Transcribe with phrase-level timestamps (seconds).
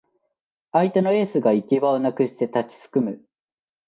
[0.71, 3.23] 相手のエースが行き場をなくして立ちすくむ